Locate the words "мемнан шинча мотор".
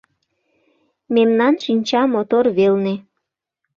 1.15-2.45